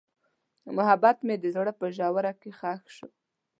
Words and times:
محبت 0.77 1.17
مې 1.25 1.35
د 1.39 1.45
زړه 1.55 1.71
په 1.79 1.85
ژوره 1.95 2.33
کې 2.41 2.49
ښخ 2.59 2.81
شو. 2.95 3.07